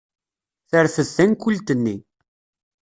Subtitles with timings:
[0.69, 1.95] Terfed tankult-nni.